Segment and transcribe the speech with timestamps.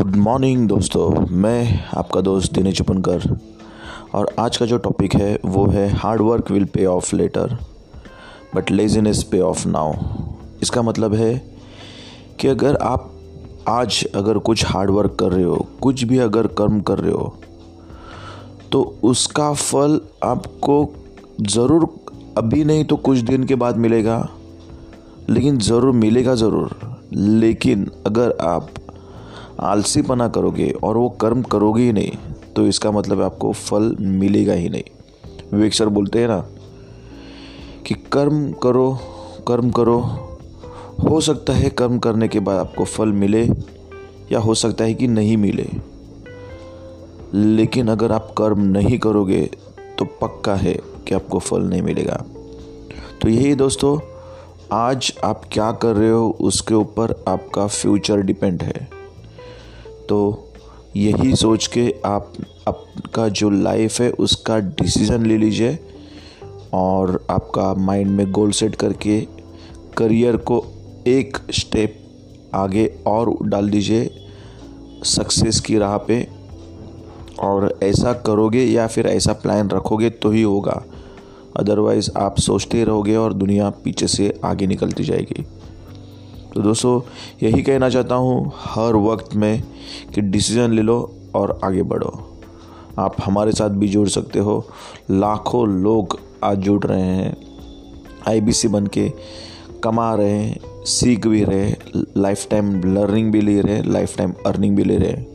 [0.00, 3.24] Good morning दोस्तों। मैं आपका दोस्त दिनेश चुपनकर।
[4.14, 7.56] और आज का जो टॉपिक है, वो है hard work will pay off later
[8.54, 9.92] but laziness pay off now
[10.62, 11.34] इसका मतलब है
[12.40, 13.10] कि अगर आप
[13.68, 17.34] आज अगर कुछ हार्ड वर्क कर रहे हो, कुछ भी अगर कर्म कर रहे हो
[18.72, 20.82] तो उसका फल आपको
[21.42, 21.88] ज़रूर
[22.38, 24.26] अभी नहीं तो कुछ दिन के बाद मिलेगा,
[25.30, 26.78] लेकिन ज़रूर मिलेगा ज़रूर।
[27.12, 28.68] लेकिन अगर आप
[29.60, 32.10] आलसीपना करोगे और वो कर्म करोगे ही नहीं
[32.56, 34.82] तो इसका मतलब आपको फल मिलेगा ही नहीं।
[35.52, 36.38] विवेक सर बोलते हैं ना
[37.86, 38.92] कि कर्म करो
[39.48, 39.98] कर्म करो,
[41.02, 43.44] हो सकता है कर्म करने के बाद आपको फल मिले
[44.32, 45.66] या हो सकता है कि नहीं मिले।
[47.34, 49.42] लेकिन अगर आप कर्म नहीं करोगे
[49.98, 50.74] तो पक्का है
[51.06, 52.24] कि आपको फल नहीं मिलेगा।
[53.22, 53.98] तो यही दोस्तों,
[54.72, 58.99] आज आप क्या कर रहे हो, उसके ऊपर आपका फ्यूचर डिपेंड है।
[60.10, 60.52] तो
[60.96, 62.32] यही सोच के आप
[62.68, 65.78] आपका जो लाइफ है, उसका डिसीज़न ले लीजिए
[66.72, 69.20] और आपका माइंड में गोल सेट करके
[69.96, 70.64] करियर को
[71.06, 71.96] एक स्टेप
[72.54, 74.10] आगे और डाल दीजिए
[75.04, 76.26] सक्सेस की राह पे।
[77.40, 80.82] और ऐसा करोगे या फिर ऐसा प्लान रखोगे तो ही होगा।
[81.56, 85.44] अदरवाइज़ आप सोचते रहोगे और दुनिया पीछे से आगे निकलती जाएगी।
[86.54, 87.00] तो दोस्तों,
[87.42, 89.62] यही कहना चाहता हूँ, हर वक्त में
[90.14, 92.38] कि डिसीज़न ले लो और आगे बढ़ो।
[92.98, 94.68] आप हमारे साथ भी जुड़ सकते हो।
[95.10, 97.36] लाखों लोग आज जुड़ रहे हैं।
[98.28, 99.12] आईबीसी बन के
[99.84, 104.32] कमा रहे हैं, सीख भी रहे लाइफ टाइम लर्निंग भी ले रहे हैं लाइफ टाइम
[104.46, 105.26] अर्निंग भी ले रहे हैं।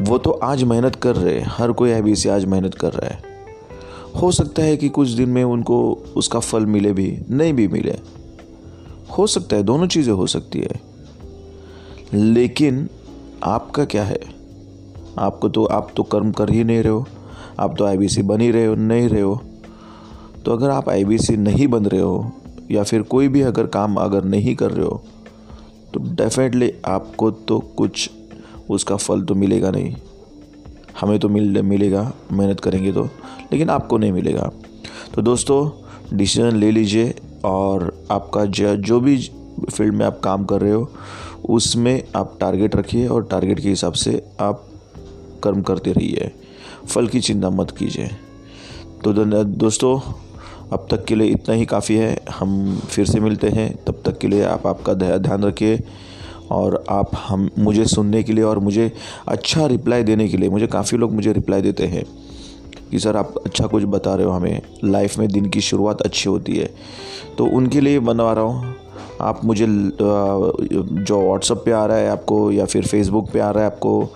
[0.00, 3.22] वो तो आज मेहनत कर रहे हैं, हर कोई आई आज मेहनत कर रहा है।
[4.22, 7.98] हो सकता है कि कुछ दिन में उनको उसका फल मिले भी, नहीं भी मिले।
[9.18, 10.80] हो सकता है, दोनों चीज़ें हो सकती है।
[12.14, 12.88] लेकिन
[13.44, 14.20] आपका क्या है?
[15.18, 17.06] आपको तो आप तो कर्म कर ही नहीं रहे हो,
[17.58, 19.40] आप तो आईबीसी बन ही रहे हो, नहीं रहे हो।
[20.44, 22.32] तो अगर आप आईबीसी नहीं बन रहे हो,
[22.70, 25.02] या फिर कोई भी अगर काम अगर नहीं कर रहे हो
[25.94, 28.10] तो डेफिनेटली आपको तो कुछ
[28.70, 29.94] उसका फल तो मिलेगा नहीं।
[31.00, 33.04] हमें तो मिल, मिलेगा, मेहनत करेंगे तो
[33.52, 34.50] लेकिन आपको नहीं मिलेगा।
[35.14, 37.14] तो दोस्तों डिसीज़न ले लीजिए
[37.46, 39.30] और आपका जो जो भी
[39.74, 40.90] फ़ील्ड में आप काम कर रहे हो,
[41.48, 44.68] उसमें आप टारगेट रखिए और टारगेट के हिसाब से आप
[45.42, 46.30] कर्म करते रहिए।
[46.86, 48.08] फल की चिंता मत कीजिए।
[49.04, 50.00] तो दोस्तों,
[50.72, 54.18] अब तक के लिए इतना ही काफ़ी है। हम फिर से मिलते हैं। तब तक
[54.18, 55.80] के लिए आप, आपका ध्यान रखिए
[56.50, 58.92] और आप हम, मुझे सुनने के लिए और मुझे
[59.28, 62.04] अच्छा रिप्लाई देने के लिए, मुझे काफ़ी लोग मुझे रिप्लाई देते हैं।
[62.90, 66.28] कि सर आप अच्छा कुछ बता रहे हो हमें। लाइफ में दिन की शुरुआत अच्छी
[66.28, 66.70] होती है।
[67.38, 68.74] तो उनके लिए बनवा रहा हूँ।
[69.20, 73.64] आप मुझे जो व्हाट्सअप पे आ रहा है आपको या फिर फेसबुक पे आ रहा
[73.64, 74.08] है आपको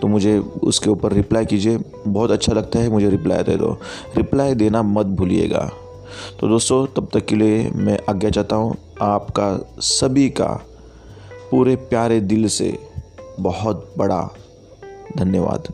[0.00, 3.76] तो मुझे उसके ऊपर रिप्लाई कीजिए। बहुत अच्छा लगता है, मुझे रिप्लाई दे दो।
[4.16, 5.70] रिप्लाई देना मत भूलिएगा।
[6.40, 10.46] तो दोस्तों, तब तक के लिए मैं आज्ञा चाहता हूँ, आपका सभी का
[11.50, 12.78] पूरे प्यारे दिल से
[13.40, 14.22] बहुत बड़ा
[15.16, 15.72] धन्यवाद।